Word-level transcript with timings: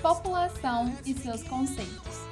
população 0.00 0.94
e 1.04 1.14
seus 1.14 1.42
conceitos. 1.42 2.28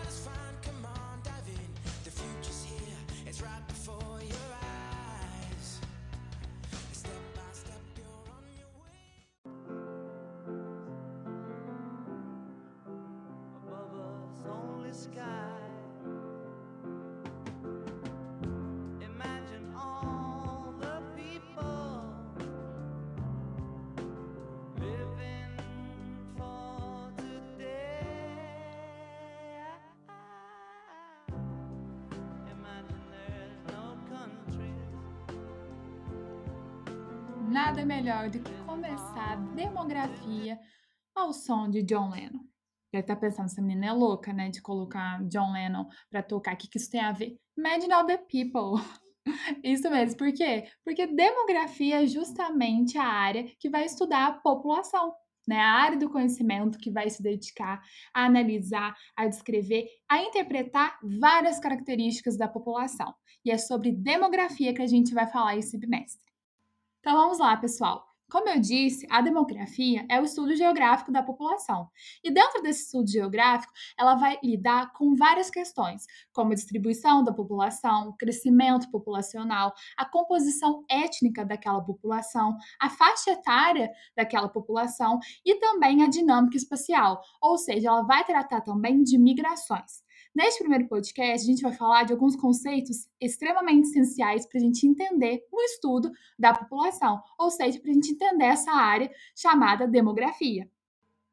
Nada 37.66 37.84
melhor 37.84 38.30
do 38.30 38.38
que 38.38 38.52
começar 38.65 39.33
a 39.33 39.37
demografia 39.56 40.56
ao 41.12 41.33
som 41.33 41.69
de 41.69 41.83
John 41.83 42.11
Lennon. 42.11 42.45
Deve 42.92 43.02
estar 43.02 43.16
tá 43.16 43.20
pensando, 43.20 43.47
essa 43.47 43.61
menina 43.61 43.87
é 43.87 43.92
louca, 43.92 44.33
né? 44.33 44.51
De 44.51 44.62
colocar 44.62 45.20
John 45.25 45.51
Lennon 45.51 45.84
para 46.09 46.23
tocar. 46.23 46.55
O 46.55 46.56
que, 46.56 46.69
que 46.69 46.79
isso 46.79 46.89
tem 46.89 47.01
a 47.01 47.11
ver? 47.11 47.37
Imagine 47.59 47.92
all 47.92 48.06
the 48.06 48.19
people. 48.19 48.80
Isso 49.65 49.91
mesmo, 49.91 50.16
por 50.16 50.33
quê? 50.33 50.69
Porque 50.84 51.09
demografia 51.09 52.05
é 52.05 52.06
justamente 52.06 52.97
a 52.98 53.05
área 53.05 53.45
que 53.59 53.69
vai 53.69 53.84
estudar 53.84 54.28
a 54.28 54.33
população, 54.34 55.12
né? 55.48 55.58
A 55.58 55.73
área 55.73 55.98
do 55.98 56.08
conhecimento 56.08 56.78
que 56.78 56.92
vai 56.92 57.11
se 57.11 57.20
dedicar 57.20 57.83
a 58.14 58.27
analisar, 58.27 58.95
a 59.17 59.27
descrever, 59.27 59.89
a 60.08 60.23
interpretar 60.23 60.97
várias 61.20 61.58
características 61.58 62.39
da 62.39 62.47
população. 62.47 63.12
E 63.45 63.51
é 63.51 63.58
sobre 63.58 63.91
demografia 63.91 64.73
que 64.73 64.83
a 64.83 64.86
gente 64.86 65.12
vai 65.12 65.27
falar 65.27 65.56
esse 65.56 65.77
bimestre. 65.77 66.25
Então 67.06 67.18
vamos 67.18 67.38
lá, 67.38 67.56
pessoal. 67.56 68.04
Como 68.28 68.48
eu 68.48 68.60
disse, 68.60 69.06
a 69.08 69.20
demografia 69.20 70.04
é 70.10 70.20
o 70.20 70.24
estudo 70.24 70.56
geográfico 70.56 71.12
da 71.12 71.22
população. 71.22 71.88
E 72.24 72.32
dentro 72.32 72.60
desse 72.60 72.86
estudo 72.86 73.08
geográfico, 73.08 73.72
ela 73.96 74.16
vai 74.16 74.36
lidar 74.42 74.92
com 74.92 75.14
várias 75.14 75.48
questões, 75.48 76.04
como 76.32 76.50
a 76.50 76.56
distribuição 76.56 77.22
da 77.22 77.32
população, 77.32 78.08
o 78.08 78.16
crescimento 78.16 78.90
populacional, 78.90 79.72
a 79.96 80.04
composição 80.04 80.84
étnica 80.90 81.44
daquela 81.44 81.80
população, 81.80 82.56
a 82.80 82.90
faixa 82.90 83.30
etária 83.30 83.88
daquela 84.16 84.48
população 84.48 85.20
e 85.44 85.60
também 85.60 86.02
a 86.02 86.08
dinâmica 86.08 86.56
espacial, 86.56 87.22
ou 87.40 87.56
seja, 87.56 87.86
ela 87.86 88.02
vai 88.02 88.24
tratar 88.24 88.62
também 88.62 89.04
de 89.04 89.16
migrações. 89.16 90.04
Neste 90.37 90.59
primeiro 90.59 90.87
podcast, 90.87 91.48
a 91.48 91.51
gente 91.51 91.62
vai 91.62 91.73
falar 91.73 92.03
de 92.03 92.12
alguns 92.12 92.37
conceitos 92.37 93.09
extremamente 93.19 93.89
essenciais 93.89 94.45
para 94.45 94.59
a 94.59 94.62
gente 94.62 94.87
entender 94.87 95.42
o 95.51 95.62
estudo 95.62 96.12
da 96.39 96.53
população, 96.53 97.23
ou 97.39 97.51
seja, 97.51 97.81
para 97.81 97.91
a 97.91 97.95
gente 97.95 98.12
entender 98.12 98.45
essa 98.45 98.70
área 98.70 99.11
chamada 99.34 99.89
demografia. 99.89 100.70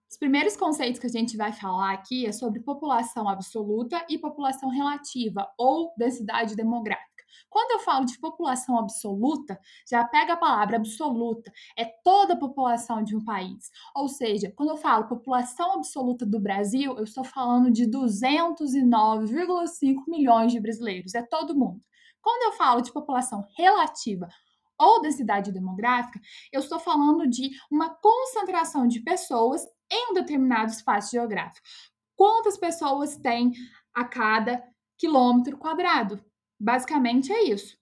Os 0.09 0.15
primeiros 0.15 0.55
conceitos 0.55 1.01
que 1.01 1.07
a 1.07 1.09
gente 1.09 1.35
vai 1.35 1.51
falar 1.51 1.91
aqui 1.91 2.25
é 2.25 2.31
sobre 2.31 2.61
população 2.61 3.27
absoluta 3.27 4.05
e 4.09 4.17
população 4.17 4.69
relativa, 4.69 5.51
ou 5.57 5.93
densidade 5.97 6.55
demográfica. 6.55 7.12
Quando 7.53 7.73
eu 7.73 7.79
falo 7.81 8.03
de 8.03 8.17
população 8.17 8.79
absoluta, 8.79 9.59
já 9.87 10.03
pega 10.03 10.33
a 10.33 10.37
palavra 10.37 10.77
absoluta, 10.77 11.53
é 11.77 11.85
toda 12.03 12.33
a 12.33 12.39
população 12.39 13.03
de 13.03 13.15
um 13.15 13.23
país. 13.23 13.69
Ou 13.95 14.09
seja, 14.09 14.51
quando 14.55 14.69
eu 14.69 14.77
falo 14.77 15.07
população 15.07 15.73
absoluta 15.73 16.25
do 16.25 16.39
Brasil, 16.39 16.97
eu 16.97 17.03
estou 17.03 17.23
falando 17.23 17.69
de 17.69 17.85
209,5 17.85 20.01
milhões 20.07 20.51
de 20.51 20.59
brasileiros, 20.59 21.13
é 21.13 21.21
todo 21.21 21.55
mundo. 21.55 21.85
Quando 22.23 22.41
eu 22.41 22.53
falo 22.53 22.81
de 22.81 22.91
população 22.91 23.45
relativa 23.55 24.27
ou 24.75 24.99
densidade 24.99 25.51
demográfica, 25.51 26.19
eu 26.51 26.59
estou 26.59 26.79
falando 26.79 27.29
de 27.29 27.51
uma 27.69 27.91
concentração 27.91 28.87
de 28.87 28.99
pessoas 29.01 29.63
em 29.91 30.09
um 30.09 30.13
determinado 30.15 30.71
espaço 30.71 31.11
geográfico. 31.11 31.67
Quantas 32.15 32.57
pessoas 32.57 33.15
tem 33.15 33.51
a 33.93 34.03
cada 34.03 34.63
quilômetro 34.97 35.55
quadrado? 35.55 36.32
Basicamente 36.63 37.29
é 37.29 37.43
isso. 37.43 37.77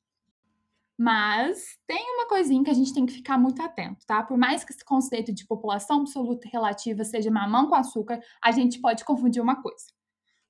Mas 0.97 1.77
tem 1.85 2.03
uma 2.15 2.27
coisinha 2.27 2.63
que 2.63 2.69
a 2.71 2.73
gente 2.73 2.91
tem 2.91 3.05
que 3.05 3.13
ficar 3.13 3.37
muito 3.37 3.61
atento, 3.61 4.03
tá? 4.07 4.23
Por 4.23 4.35
mais 4.39 4.63
que 4.63 4.73
esse 4.73 4.83
conceito 4.83 5.31
de 5.31 5.45
população 5.45 6.01
absoluta 6.01 6.49
relativa 6.51 7.03
seja 7.03 7.29
mamão 7.29 7.67
com 7.67 7.75
açúcar, 7.75 8.19
a 8.43 8.51
gente 8.51 8.81
pode 8.81 9.05
confundir 9.05 9.39
uma 9.39 9.61
coisa. 9.61 9.85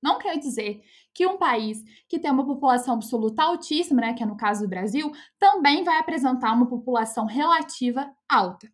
Não 0.02 0.18
quer 0.18 0.38
dizer 0.38 0.82
que 1.14 1.28
um 1.28 1.38
país 1.38 1.84
que 2.08 2.18
tem 2.18 2.32
uma 2.32 2.46
população 2.46 2.94
absoluta 2.94 3.44
altíssima, 3.44 4.00
né, 4.00 4.14
que 4.14 4.24
é 4.24 4.26
no 4.26 4.38
caso 4.38 4.62
do 4.62 4.70
Brasil, 4.70 5.12
também 5.38 5.84
vai 5.84 6.00
apresentar 6.00 6.54
uma 6.54 6.70
população 6.70 7.26
relativa 7.26 8.10
alta. 8.30 8.72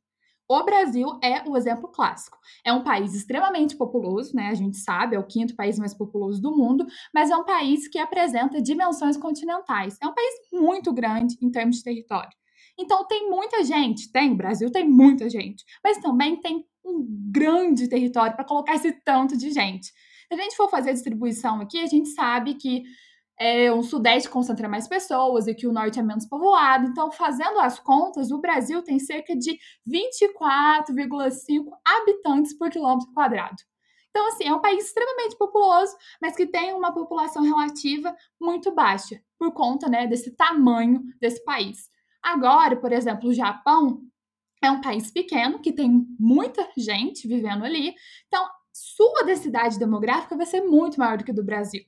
O 0.50 0.64
Brasil 0.64 1.20
é 1.22 1.44
o 1.48 1.58
exemplo 1.58 1.90
clássico. 1.90 2.38
É 2.64 2.72
um 2.72 2.82
país 2.82 3.14
extremamente 3.14 3.76
populoso, 3.76 4.34
né? 4.34 4.48
A 4.48 4.54
gente 4.54 4.78
sabe, 4.78 5.16
é 5.16 5.20
o 5.20 5.26
quinto 5.26 5.56
país 5.56 5.78
mais 5.78 5.94
populoso 5.94 6.42
do 6.42 6.56
mundo, 6.56 6.86
mas 7.14 7.30
é 7.30 7.36
um 7.36 7.44
país 7.44 7.88
que 7.88 8.00
apresenta 8.00 8.62
dimensões 8.62 9.18
continentais. 9.18 9.98
É 10.02 10.08
um 10.08 10.14
país 10.14 10.34
muito 10.54 10.94
grande 10.94 11.36
em 11.42 11.52
termos 11.52 11.78
de 11.78 11.84
território. 11.84 12.32
Então 12.80 13.06
tem 13.06 13.30
muita 13.30 13.64
gente, 13.64 14.12
tem, 14.12 14.32
o 14.32 14.38
Brasil 14.38 14.72
tem 14.72 14.88
muita 14.88 15.30
gente, 15.30 15.66
mas 15.84 15.98
também 15.98 16.40
tem 16.40 16.64
um 16.86 17.06
grande 17.32 17.88
território 17.90 18.36
para 18.36 18.46
colocar 18.46 18.76
esse 18.76 18.92
tanto 19.04 19.36
de 19.36 19.52
gente. 19.52 19.88
Se 19.88 20.34
a 20.34 20.38
gente 20.38 20.56
for 20.56 20.70
fazer 20.70 20.92
a 20.92 20.94
distribuição 20.94 21.60
aqui, 21.60 21.80
a 21.80 21.88
gente 21.88 22.10
sabe 22.10 22.54
que 22.54 22.84
é, 23.40 23.72
o 23.72 23.84
Sudeste 23.84 24.30
concentra 24.30 24.68
mais 24.68 24.88
pessoas 24.88 25.48
e 25.48 25.54
que 25.54 25.68
o 25.68 25.72
Norte 25.72 26.00
é 26.00 26.04
menos 26.04 26.26
povoado. 26.26 26.88
Então, 26.88 27.12
fazendo 27.12 27.60
as 27.60 27.80
contas, 27.80 28.32
o 28.32 28.40
Brasil 28.40 28.82
tem 28.82 28.98
cerca 29.00 29.36
de 29.36 29.58
24,5 29.88 31.70
habitantes 31.86 32.58
por 32.58 32.70
quilômetro 32.70 33.12
quadrado. 33.14 33.58
Então, 34.10 34.28
assim, 34.30 34.46
é 34.46 34.54
um 34.54 34.62
país 34.62 34.86
extremamente 34.86 35.38
populoso, 35.38 35.96
mas 36.20 36.36
que 36.36 36.48
tem 36.48 36.74
uma 36.74 36.92
população 36.92 37.44
relativa 37.44 38.16
muito 38.42 38.74
baixa, 38.74 39.22
por 39.38 39.54
conta 39.54 39.88
né, 39.88 40.08
desse 40.08 40.36
tamanho 40.36 41.04
desse 41.22 41.44
país. 41.44 41.88
Agora, 42.24 42.76
por 42.76 42.92
exemplo, 42.92 43.30
o 43.30 43.34
Japão 43.34 44.02
é 44.64 44.72
um 44.72 44.82
país 44.82 45.12
pequeno, 45.12 45.62
que 45.62 45.72
tem 45.72 46.04
muita 46.20 46.68
gente 46.76 47.28
vivendo 47.28 47.64
ali, 47.64 47.94
então 48.28 48.44
sua 48.74 49.24
densidade 49.24 49.78
demográfica 49.78 50.36
vai 50.36 50.46
ser 50.48 50.62
muito 50.62 51.00
maior 51.00 51.18
do 51.18 51.24
que 51.24 51.32
do 51.32 51.44
Brasil. 51.44 51.84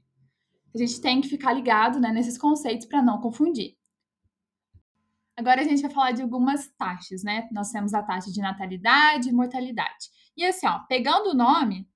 A 0.73 0.77
gente 0.77 1.01
tem 1.01 1.21
que 1.21 1.27
ficar 1.27 1.53
ligado 1.53 1.99
né, 1.99 2.11
nesses 2.11 2.37
conceitos 2.37 2.85
para 2.85 3.01
não 3.01 3.19
confundir. 3.19 3.77
Agora 5.35 5.61
a 5.61 5.63
gente 5.63 5.81
vai 5.81 5.91
falar 5.91 6.11
de 6.11 6.21
algumas 6.21 6.67
taxas, 6.77 7.23
né? 7.23 7.47
Nós 7.51 7.71
temos 7.71 7.93
a 7.93 8.03
taxa 8.03 8.29
de 8.31 8.41
natalidade 8.41 9.29
e 9.29 9.31
mortalidade. 9.31 10.09
E 10.35 10.43
assim, 10.43 10.67
ó, 10.67 10.79
pegando 10.79 11.29
o 11.29 11.33
nome, 11.33 11.87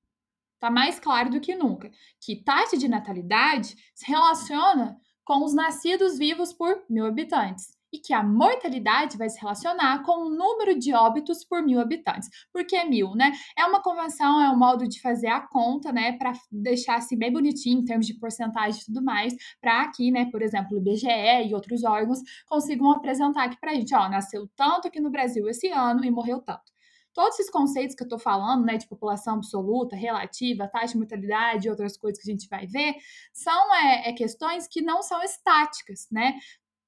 tá 0.60 0.72
mais 0.72 1.00
claro 1.00 1.30
do 1.30 1.42
que 1.42 1.54
nunca 1.54 1.92
que 2.22 2.38
taxa 2.38 2.78
de 2.78 2.88
natalidade 2.88 3.76
se 3.94 4.06
relaciona 4.08 4.98
com 5.26 5.44
os 5.44 5.54
nascidos 5.54 6.18
vivos 6.18 6.54
por 6.54 6.84
mil 6.90 7.06
habitantes 7.06 7.78
e 7.94 8.00
que 8.00 8.12
a 8.12 8.24
mortalidade 8.24 9.16
vai 9.18 9.30
se 9.30 9.40
relacionar 9.40 10.02
com 10.04 10.26
o 10.26 10.30
número 10.32 10.78
de 10.78 10.94
óbitos 10.96 11.46
por 11.46 11.62
mil 11.62 11.80
habitantes. 11.80 12.28
Por 12.52 12.66
que 12.66 12.84
mil, 12.86 13.14
né? 13.14 13.32
É 13.56 13.64
uma 13.66 13.84
convenção, 13.84 14.42
é 14.42 14.50
um 14.50 14.58
modo 14.58 14.88
de 14.88 15.00
fazer 15.00 15.28
a 15.28 15.42
conta, 15.42 15.92
né, 15.92 16.14
para 16.18 16.34
deixar 16.52 16.96
assim 16.96 17.16
bem 17.16 17.32
bonitinho 17.32 17.82
em 17.82 17.86
termos 17.86 18.08
de 18.08 18.16
porcentagem 18.16 18.82
e 18.82 18.86
tudo 18.86 19.04
mais, 19.04 19.36
para 19.62 19.84
aqui, 19.84 20.10
né, 20.10 20.26
por 20.32 20.42
exemplo, 20.42 20.76
o 20.76 20.80
IBGE 20.80 21.08
e 21.48 21.54
outros 21.54 21.84
órgãos 21.84 22.20
consigam 22.48 22.92
apresentar 22.92 23.44
aqui 23.44 23.60
para 23.60 23.72
a 23.72 23.76
gente, 23.76 23.94
ó, 23.94 24.10
nasceu 24.10 24.50
tanto 24.56 24.88
aqui 24.88 25.00
no 25.00 25.12
Brasil 25.12 25.48
esse 25.48 25.70
ano 25.70 26.04
e 26.04 26.10
morreu 26.10 26.42
tanto. 26.42 26.74
Todos 27.14 27.40
esses 27.40 27.52
conceitos 27.52 27.96
que 27.96 28.02
eu 28.02 28.08
estou 28.08 28.18
falando, 28.18 28.66
né, 28.66 28.76
de 28.76 28.88
população 28.88 29.36
absoluta, 29.36 29.96
relativa, 29.96 30.68
taxa 30.68 30.94
de 30.94 30.98
mortalidade 30.98 31.68
e 31.68 31.70
outras 31.70 31.96
coisas 31.96 32.22
que 32.22 32.30
a 32.30 32.34
gente 32.34 32.48
vai 32.50 32.66
ver, 32.66 32.96
são 33.32 33.76
é, 33.76 34.10
é, 34.10 34.14
questões 34.14 34.68
que 34.68 34.82
não 34.82 35.04
são 35.04 35.22
estáticas, 35.22 36.08
né? 36.12 36.34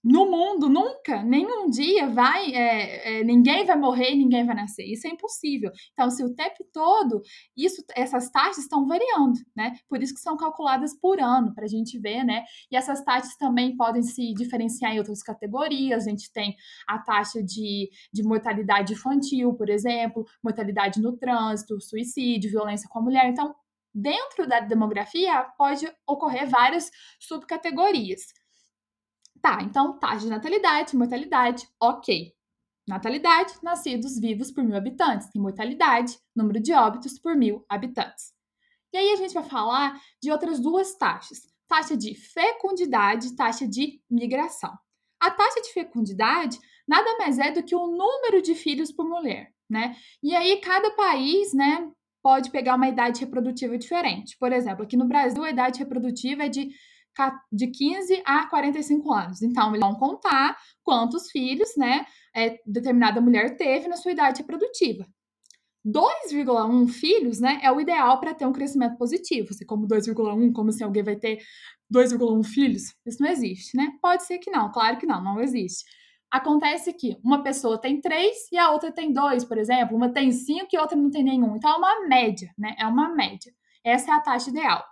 No 0.06 0.30
mundo 0.30 0.70
nunca, 0.70 1.24
nenhum 1.24 1.68
dia 1.68 2.08
vai, 2.08 2.54
é, 2.54 3.22
é, 3.22 3.24
ninguém 3.24 3.66
vai 3.66 3.76
morrer 3.76 4.14
ninguém 4.16 4.46
vai 4.46 4.56
nascer. 4.56 4.86
Isso 4.86 5.08
é 5.08 5.10
impossível. 5.10 5.72
Então, 5.94 6.12
se 6.12 6.24
o 6.24 6.36
tempo 6.36 6.64
todo, 6.72 7.24
isso, 7.58 7.84
essas 7.96 8.30
taxas 8.30 8.66
estão 8.66 8.86
variando, 8.88 9.40
né? 9.56 9.74
Por 9.90 10.04
isso 10.04 10.14
que 10.14 10.20
são 10.20 10.38
calculadas 10.38 10.96
por 11.00 11.20
ano, 11.20 11.56
para 11.56 11.66
a 11.66 11.68
gente 11.68 11.98
ver, 11.98 12.24
né? 12.24 12.44
E 12.72 12.78
essas 12.78 13.04
taxas 13.04 13.36
também 13.36 13.76
podem 13.76 14.04
se 14.04 14.32
diferenciar 14.36 14.94
em 14.94 15.00
outras 15.00 15.24
categorias. 15.24 16.06
A 16.06 16.10
gente 16.12 16.32
tem 16.32 16.56
a 16.88 17.00
taxa 17.00 17.42
de, 17.42 17.90
de 18.14 18.22
mortalidade 18.22 18.94
infantil, 18.94 19.56
por 19.56 19.70
exemplo, 19.70 20.24
mortalidade 20.44 21.02
no 21.02 21.18
trânsito, 21.18 21.82
suicídio, 21.82 22.52
violência 22.52 22.88
com 22.88 23.00
a 23.00 23.02
mulher. 23.02 23.28
Então, 23.28 23.56
dentro 23.92 24.48
da 24.48 24.60
demografia, 24.60 25.48
pode 25.58 25.92
ocorrer 26.06 26.48
várias 26.48 26.92
subcategorias. 27.20 28.45
Tá, 29.46 29.60
então 29.62 30.00
taxa 30.00 30.22
de 30.22 30.30
natalidade, 30.30 30.98
mortalidade, 30.98 31.68
ok. 31.80 32.34
Natalidade, 32.88 33.54
nascidos 33.62 34.18
vivos 34.20 34.50
por 34.50 34.64
mil 34.64 34.76
habitantes. 34.76 35.30
E 35.36 35.40
mortalidade, 35.40 36.18
número 36.36 36.60
de 36.60 36.74
óbitos 36.74 37.20
por 37.20 37.36
mil 37.36 37.64
habitantes. 37.70 38.34
E 38.92 38.98
aí 38.98 39.12
a 39.12 39.16
gente 39.18 39.36
vai 39.36 39.44
falar 39.44 40.02
de 40.20 40.32
outras 40.32 40.60
duas 40.60 40.98
taxas: 40.98 41.42
taxa 41.68 41.96
de 41.96 42.16
fecundidade 42.16 43.28
e 43.28 43.36
taxa 43.36 43.68
de 43.68 44.02
migração. 44.10 44.76
A 45.20 45.30
taxa 45.30 45.62
de 45.62 45.74
fecundidade 45.74 46.58
nada 46.88 47.16
mais 47.20 47.38
é 47.38 47.52
do 47.52 47.62
que 47.62 47.76
o 47.76 47.86
número 47.86 48.42
de 48.42 48.56
filhos 48.56 48.92
por 48.92 49.08
mulher, 49.08 49.54
né? 49.70 49.96
E 50.24 50.36
aí 50.36 50.60
cada 50.60 50.90
país, 50.96 51.54
né, 51.54 51.88
pode 52.24 52.50
pegar 52.50 52.78
uma 52.78 52.90
idade 52.90 53.20
reprodutiva 53.20 53.78
diferente. 53.78 54.36
Por 54.40 54.52
exemplo, 54.52 54.84
aqui 54.84 54.98
no 54.98 55.08
Brasil 55.08 55.44
a 55.44 55.52
idade 55.52 55.78
reprodutiva 55.78 56.46
é 56.46 56.50
de 56.50 56.72
de 57.52 57.68
15 57.68 58.22
a 58.26 58.48
45 58.48 59.14
anos. 59.14 59.42
Então, 59.42 59.70
eles 59.70 59.82
vão 59.82 59.96
contar 59.96 60.58
quantos 60.84 61.30
filhos, 61.32 61.70
né, 61.78 62.06
é, 62.36 62.60
determinada 62.66 63.22
mulher 63.22 63.56
teve 63.58 63.88
na 63.88 63.98
sua 63.98 64.12
idade 64.12 64.42
reprodutiva. 64.42 65.06
2,1 65.86 66.88
filhos, 66.88 67.40
né, 67.40 67.60
é 67.62 67.72
o 67.72 67.80
ideal 67.80 68.20
para 68.20 68.34
ter 68.34 68.46
um 68.46 68.52
crescimento 68.52 68.98
positivo. 68.98 69.54
Se 69.54 69.66
como 69.66 69.88
2,1, 69.88 70.52
como 70.52 70.72
se 70.72 70.84
alguém 70.84 71.04
vai 71.04 71.16
ter 71.16 71.40
2,1 71.94 72.44
filhos, 72.44 72.96
isso 73.06 73.22
não 73.22 73.30
existe, 73.30 73.78
né? 73.78 73.92
Pode 74.02 74.24
ser 74.26 74.40
que 74.40 74.50
não, 74.50 74.72
claro 74.72 74.98
que 74.98 75.06
não, 75.06 75.24
não 75.24 75.40
existe. 75.40 75.86
Acontece 76.32 76.92
que 76.92 77.16
uma 77.24 77.44
pessoa 77.44 77.80
tem 77.80 78.02
três 78.02 78.52
e 78.52 78.58
a 78.58 78.72
outra 78.72 78.92
tem 78.92 79.14
dois, 79.14 79.46
por 79.46 79.58
exemplo, 79.58 79.96
uma 79.96 80.10
tem 80.12 80.32
cinco 80.32 80.70
e 80.74 80.78
a 80.78 80.82
outra 80.82 80.98
não 80.98 81.12
tem 81.12 81.24
nenhum. 81.24 81.56
Então 81.56 81.72
é 81.72 81.78
uma 81.78 82.08
média, 82.08 82.52
né? 82.58 82.76
É 82.80 82.86
uma 82.88 83.14
média. 83.14 83.54
Essa 83.84 84.12
é 84.12 84.14
a 84.16 84.20
taxa 84.20 84.50
ideal. 84.50 84.84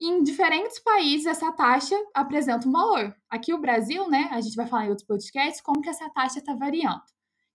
Em 0.00 0.22
diferentes 0.22 0.78
países, 0.78 1.26
essa 1.26 1.50
taxa 1.52 1.96
apresenta 2.14 2.68
um 2.68 2.72
valor. 2.72 3.16
Aqui 3.30 3.54
o 3.54 3.60
Brasil, 3.60 4.08
né? 4.08 4.28
A 4.30 4.40
gente 4.40 4.54
vai 4.54 4.66
falar 4.66 4.86
em 4.86 4.88
outros 4.90 5.06
podcasts 5.06 5.62
como 5.62 5.80
que 5.80 5.88
essa 5.88 6.10
taxa 6.10 6.38
está 6.38 6.54
variando. 6.54 7.02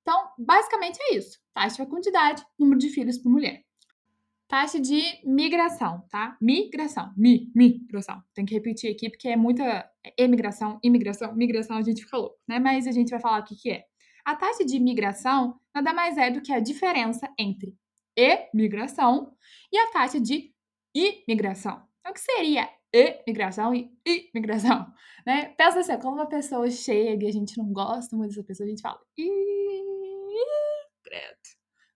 Então, 0.02 0.30
basicamente 0.38 0.98
é 1.02 1.16
isso. 1.16 1.40
Taxa 1.54 1.84
de 1.84 1.90
quantidade, 1.90 2.44
número 2.58 2.80
de 2.80 2.90
filhos 2.90 3.20
por 3.20 3.30
mulher. 3.30 3.64
Taxa 4.48 4.80
de 4.80 5.02
migração, 5.24 6.04
tá? 6.10 6.36
Migração. 6.42 7.14
Mi, 7.16 7.52
migração. 7.56 8.22
Tem 8.34 8.44
que 8.44 8.56
repetir 8.56 8.92
aqui 8.92 9.10
porque 9.10 9.30
é 9.30 9.38
muita 9.38 9.90
emigração, 10.18 10.80
imigração, 10.84 11.34
migração, 11.36 11.78
a 11.78 11.82
gente 11.82 12.04
fica 12.04 12.18
louco, 12.18 12.38
né? 12.48 12.60
Mas 12.60 12.88
a 12.88 12.92
gente 12.92 13.12
vai 13.12 13.22
falar 13.22 13.42
o 13.42 13.46
que, 13.46 13.56
que 13.56 13.72
é. 13.72 13.86
A 14.26 14.36
taxa 14.36 14.66
de 14.66 14.80
migração 14.80 15.60
nada 15.74 15.94
mais 15.94 16.18
é 16.18 16.30
do 16.32 16.42
que 16.42 16.52
a 16.52 16.60
diferença 16.60 17.32
entre 17.38 17.78
emigração 18.16 19.32
e 19.72 19.78
a 19.78 19.92
taxa 19.92 20.20
de 20.20 20.52
imigração. 20.94 21.91
Então, 22.02 22.12
o 22.12 22.14
que 22.14 22.20
seria 22.20 22.70
imigração 23.26 23.74
e 23.74 23.90
imigração? 24.34 24.92
Né? 25.26 25.54
Pensa 25.58 25.80
assim, 25.80 25.98
quando 26.00 26.16
uma 26.16 26.28
pessoa 26.28 26.70
chega 26.70 27.26
e 27.26 27.30
a 27.30 27.32
gente 27.32 27.58
não 27.58 27.72
gosta 27.72 28.16
muito 28.16 28.30
dessa 28.30 28.44
pessoa, 28.44 28.66
a 28.66 28.70
gente 28.70 28.82
fala 28.82 29.00
credo. 31.04 31.38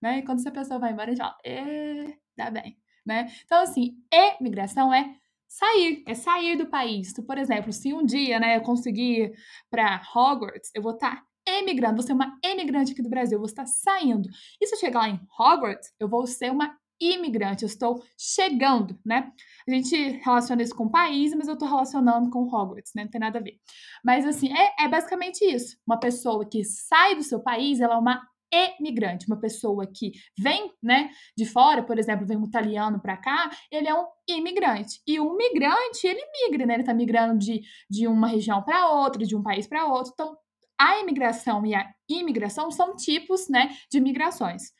Né? 0.00 0.18
E 0.18 0.22
quando 0.22 0.38
essa 0.38 0.50
pessoa 0.50 0.78
vai 0.78 0.92
embora, 0.92 1.10
a 1.10 1.14
gente 1.14 1.18
fala 1.18 1.36
e, 1.44 2.16
dá 2.36 2.50
bem. 2.50 2.78
Né? 3.04 3.26
Então, 3.44 3.62
assim, 3.62 3.96
imigração 4.40 4.92
é 4.92 5.16
sair, 5.48 6.04
é 6.06 6.14
sair 6.14 6.56
do 6.56 6.66
país. 6.66 7.12
Por 7.14 7.38
exemplo, 7.38 7.72
se 7.72 7.92
um 7.92 8.04
dia 8.04 8.38
né, 8.38 8.56
eu 8.56 8.62
conseguir 8.62 9.32
para 9.70 10.02
Hogwarts, 10.14 10.70
eu 10.74 10.82
vou 10.82 10.94
estar 10.94 11.16
tá 11.16 11.26
emigrando, 11.48 11.96
vou 11.96 12.02
ser 12.02 12.12
uma 12.12 12.38
emigrante 12.44 12.92
aqui 12.92 13.02
do 13.02 13.08
Brasil, 13.08 13.36
eu 13.36 13.40
vou 13.40 13.46
estar 13.46 13.66
saindo. 13.66 14.28
E 14.60 14.66
se 14.66 14.74
eu 14.74 14.78
chegar 14.78 15.00
lá 15.00 15.08
em 15.08 15.20
Hogwarts, 15.38 15.92
eu 15.98 16.08
vou 16.08 16.26
ser 16.26 16.50
uma 16.50 16.76
imigrante, 17.00 17.62
eu 17.62 17.66
estou 17.66 18.02
chegando, 18.18 18.98
né? 19.04 19.32
A 19.68 19.70
gente 19.70 19.96
relaciona 20.24 20.62
isso 20.62 20.74
com 20.74 20.88
país, 20.88 21.34
mas 21.34 21.48
eu 21.48 21.54
estou 21.54 21.68
relacionando 21.68 22.30
com 22.30 22.44
Hogwarts, 22.44 22.92
né? 22.94 23.04
Não 23.04 23.10
tem 23.10 23.20
nada 23.20 23.38
a 23.38 23.42
ver. 23.42 23.58
Mas, 24.04 24.26
assim, 24.26 24.52
é, 24.56 24.84
é 24.84 24.88
basicamente 24.88 25.44
isso. 25.44 25.76
Uma 25.86 25.98
pessoa 25.98 26.44
que 26.48 26.64
sai 26.64 27.14
do 27.14 27.22
seu 27.22 27.40
país, 27.40 27.80
ela 27.80 27.94
é 27.94 27.98
uma 27.98 28.22
emigrante, 28.52 29.26
uma 29.26 29.38
pessoa 29.38 29.86
que 29.86 30.12
vem, 30.38 30.72
né, 30.82 31.10
de 31.36 31.44
fora, 31.44 31.82
por 31.82 31.98
exemplo, 31.98 32.26
vem 32.26 32.36
um 32.36 32.44
italiano 32.44 33.00
para 33.00 33.16
cá, 33.16 33.50
ele 33.70 33.88
é 33.88 33.94
um 33.94 34.06
imigrante. 34.28 35.00
E 35.06 35.18
o 35.18 35.36
migrante, 35.36 36.06
ele 36.06 36.22
migra, 36.42 36.66
né? 36.66 36.74
Ele 36.74 36.82
está 36.82 36.94
migrando 36.94 37.38
de, 37.38 37.62
de 37.90 38.06
uma 38.06 38.28
região 38.28 38.62
para 38.62 38.88
outra, 38.90 39.24
de 39.24 39.36
um 39.36 39.42
país 39.42 39.66
para 39.66 39.86
outro. 39.86 40.12
Então, 40.14 40.36
a 40.78 40.98
imigração 41.00 41.64
e 41.64 41.74
a 41.74 41.90
imigração 42.08 42.70
são 42.70 42.94
tipos, 42.94 43.48
né, 43.48 43.76
de 43.90 44.00
migrações. 44.00 44.72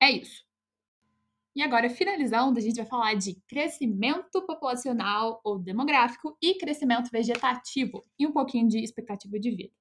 É 0.00 0.10
isso. 0.10 0.44
E 1.54 1.62
agora, 1.62 1.88
finalizando, 1.88 2.58
a 2.58 2.62
gente 2.62 2.76
vai 2.76 2.86
falar 2.86 3.14
de 3.14 3.40
crescimento 3.46 4.44
populacional 4.44 5.40
ou 5.44 5.58
demográfico 5.58 6.36
e 6.42 6.54
crescimento 6.54 7.10
vegetativo 7.10 8.04
e 8.18 8.26
um 8.26 8.32
pouquinho 8.32 8.68
de 8.68 8.82
expectativa 8.82 9.38
de 9.38 9.50
vida. 9.50 9.72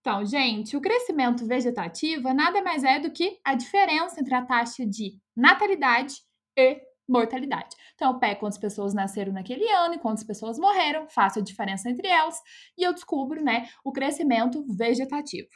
Então, 0.00 0.24
gente, 0.24 0.76
o 0.76 0.80
crescimento 0.80 1.44
vegetativo 1.44 2.32
nada 2.32 2.62
mais 2.62 2.84
é 2.84 2.98
do 2.98 3.10
que 3.10 3.38
a 3.44 3.54
diferença 3.54 4.20
entre 4.20 4.34
a 4.34 4.44
taxa 4.44 4.86
de 4.86 5.18
natalidade 5.36 6.14
e 6.56 6.80
mortalidade. 7.08 7.76
Então, 7.94 8.12
eu 8.12 8.18
pego 8.18 8.40
quantas 8.40 8.58
pessoas 8.58 8.94
nasceram 8.94 9.32
naquele 9.32 9.68
ano 9.68 9.94
e 9.94 9.98
quantas 9.98 10.24
pessoas 10.24 10.58
morreram, 10.58 11.08
faço 11.08 11.40
a 11.40 11.42
diferença 11.42 11.90
entre 11.90 12.06
elas 12.06 12.40
e 12.78 12.84
eu 12.84 12.94
descubro, 12.94 13.42
né, 13.42 13.68
o 13.84 13.92
crescimento 13.92 14.64
vegetativo. 14.74 15.48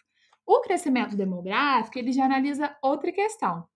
O 0.44 0.60
crescimento 0.60 1.16
demográfico, 1.16 1.98
ele 1.98 2.12
já 2.12 2.26
analisa 2.26 2.76
outra 2.82 3.10
questão, 3.12 3.66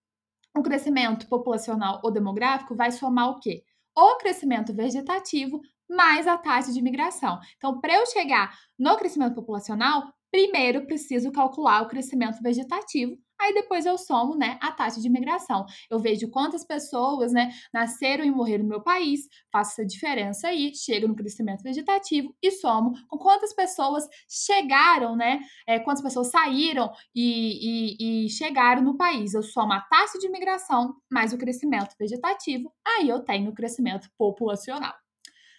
o 0.58 0.62
crescimento 0.62 1.28
populacional 1.28 2.00
ou 2.02 2.10
demográfico 2.10 2.74
vai 2.74 2.90
somar 2.90 3.30
o 3.30 3.40
quê? 3.40 3.62
O 3.96 4.16
crescimento 4.16 4.74
vegetativo 4.74 5.60
mais 5.88 6.26
a 6.26 6.36
taxa 6.36 6.72
de 6.72 6.82
migração. 6.82 7.38
Então, 7.56 7.80
para 7.80 7.94
eu 7.94 8.06
chegar 8.06 8.54
no 8.78 8.96
crescimento 8.96 9.34
populacional, 9.34 10.12
primeiro 10.30 10.86
preciso 10.86 11.32
calcular 11.32 11.82
o 11.82 11.88
crescimento 11.88 12.42
vegetativo, 12.42 13.16
aí 13.40 13.54
depois 13.54 13.86
eu 13.86 13.96
somo, 13.98 14.36
né, 14.36 14.58
a 14.60 14.72
taxa 14.72 15.00
de 15.00 15.08
migração. 15.08 15.64
Eu 15.90 15.98
vejo 15.98 16.30
quantas 16.30 16.64
pessoas, 16.64 17.32
né, 17.32 17.50
nasceram 17.72 18.24
e 18.24 18.30
morreram 18.30 18.64
no 18.64 18.70
meu 18.70 18.82
país, 18.82 19.28
faço 19.52 19.72
essa 19.72 19.86
diferença 19.86 20.48
aí, 20.48 20.74
chego 20.74 21.08
no 21.08 21.16
crescimento 21.16 21.62
vegetativo 21.62 22.34
e 22.42 22.50
somo 22.50 22.92
com 23.08 23.18
quantas 23.18 23.54
pessoas 23.54 24.04
chegaram, 24.28 25.16
né, 25.16 25.40
é, 25.66 25.78
quantas 25.78 26.02
pessoas 26.02 26.30
saíram 26.30 26.90
e, 27.14 28.24
e, 28.24 28.26
e 28.26 28.30
chegaram 28.30 28.82
no 28.82 28.96
país. 28.96 29.34
Eu 29.34 29.42
somo 29.42 29.72
a 29.72 29.80
taxa 29.80 30.18
de 30.18 30.28
migração 30.28 30.94
mais 31.10 31.32
o 31.32 31.38
crescimento 31.38 31.94
vegetativo, 31.98 32.72
aí 32.86 33.08
eu 33.08 33.20
tenho 33.20 33.50
o 33.50 33.54
crescimento 33.54 34.08
populacional 34.16 34.94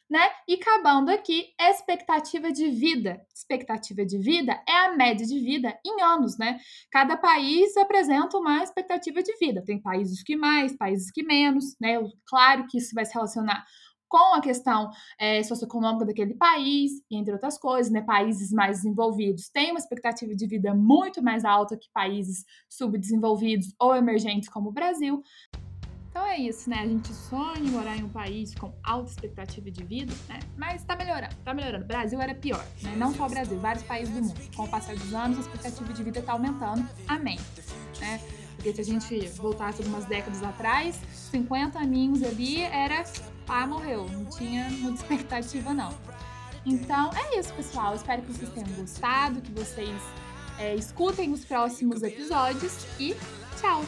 né? 0.10 0.22
E 0.48 0.56
acabando 0.56 1.10
aqui, 1.12 1.54
expectativa 1.60 2.52
de 2.52 2.70
vida. 2.70 3.22
Expectativa 3.34 4.06
de 4.06 4.18
vida 4.18 4.60
é 4.68 4.78
a 4.86 4.96
média 4.96 5.26
de 5.26 5.40
vida 5.40 5.78
em 5.86 6.02
anos, 6.02 6.38
né? 6.38 6.60
Cada 6.92 7.16
país 7.16 7.78
apresenta 7.78 8.38
uma 8.38 8.64
expectativa 8.64 9.22
de 9.22 9.38
vida. 9.38 9.64
Tem 9.64 9.80
países 9.80 10.24
que 10.24 10.36
mais, 10.36 10.76
países 10.76 11.12
que 11.12 11.24
menos, 11.24 11.76
né? 11.80 12.00
Claro 12.26 12.66
que 12.68 12.78
isso 12.80 12.96
vai 12.96 13.06
se 13.06 13.14
relacionar 13.14 13.64
com 14.08 14.34
a 14.34 14.42
questão 14.42 14.90
é, 15.20 15.44
socioeconômica 15.44 16.08
daquele 16.08 16.34
país, 16.34 16.94
entre 17.12 17.32
outras 17.32 17.60
coisas, 17.60 17.92
né? 17.92 18.02
Países 18.02 18.52
mais 18.52 18.78
desenvolvidos 18.78 19.50
têm 19.50 19.70
uma 19.70 19.80
expectativa 19.80 20.36
de 20.36 20.48
vida 20.48 20.74
muito 20.74 21.22
mais 21.22 21.46
alta 21.46 21.78
que 21.78 21.88
países 21.94 22.44
subdesenvolvidos 22.68 23.76
ou 23.80 23.96
emergentes 23.96 24.50
como 24.50 24.70
o 24.70 24.74
Brasil. 24.74 25.22
Então 26.20 26.28
é 26.28 26.38
isso, 26.38 26.70
né? 26.70 26.80
A 26.82 26.86
gente 26.86 27.14
sonha 27.14 27.60
em 27.60 27.70
morar 27.72 27.96
em 27.96 28.04
um 28.04 28.10
país 28.10 28.54
com 28.54 28.74
alta 28.84 29.10
expectativa 29.10 29.72
de 29.72 29.82
vida, 29.86 30.14
né? 30.28 30.40
Mas 30.58 30.84
tá 30.84 30.94
melhorando, 30.94 31.34
tá 31.46 31.54
melhorando. 31.54 31.86
O 31.86 31.88
Brasil 31.88 32.20
era 32.20 32.36
pior, 32.36 32.62
né? 32.82 32.94
Não 32.98 33.16
só 33.16 33.26
o 33.26 33.30
Brasil, 33.30 33.58
vários 33.58 33.86
países 33.86 34.14
do 34.14 34.22
mundo. 34.22 34.38
Com 34.54 34.64
o 34.64 34.68
passar 34.68 34.98
dos 34.98 35.14
anos, 35.14 35.38
a 35.38 35.42
expectativa 35.42 35.94
de 35.94 36.04
vida 36.04 36.22
tá 36.22 36.34
aumentando. 36.34 36.86
Amém. 37.08 37.40
Né? 38.02 38.20
Porque 38.54 38.74
se 38.74 38.82
a 38.82 38.84
gente 38.84 39.28
voltasse 39.38 39.82
algumas 39.82 40.04
décadas 40.04 40.44
atrás, 40.44 41.00
50 41.32 41.80
aninhos 41.80 42.22
ali 42.22 42.64
era 42.64 43.06
pá, 43.46 43.66
morreu. 43.66 44.06
Não 44.10 44.26
tinha 44.26 44.70
muita 44.72 45.00
expectativa, 45.02 45.74
não. 45.74 45.98
Então 46.66 47.12
é 47.14 47.40
isso, 47.40 47.54
pessoal. 47.54 47.96
Espero 47.96 48.24
que 48.24 48.34
vocês 48.34 48.50
tenham 48.50 48.70
gostado, 48.74 49.40
que 49.40 49.54
vocês 49.54 50.02
é, 50.58 50.76
escutem 50.76 51.32
os 51.32 51.46
próximos 51.46 52.04
episódios 52.04 52.86
e 53.00 53.16
tchau! 53.58 53.86